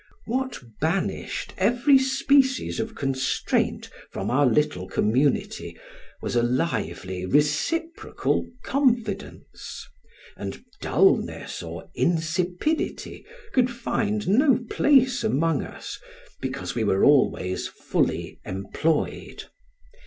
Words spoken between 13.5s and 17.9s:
could find no place among us, because we were always